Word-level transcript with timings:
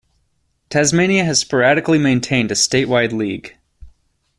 Tasmania 0.71 1.23
has 1.25 1.37
sporadically 1.41 1.99
maintained 1.99 2.49
a 2.49 2.55
statewide 2.55 3.13
league. 3.13 3.55